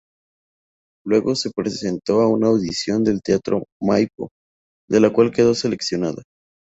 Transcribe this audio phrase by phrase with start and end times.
[1.05, 4.31] Luego se presentó a una audición del "Teatro Maipo",
[4.89, 6.23] de la cual quedó seleccionada.